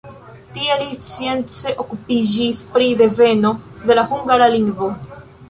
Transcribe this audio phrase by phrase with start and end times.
[0.53, 3.53] Tie li science okupiĝis pri deveno
[3.93, 4.91] de la hungara lingvo.